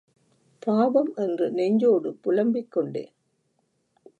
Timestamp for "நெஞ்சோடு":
1.51-2.13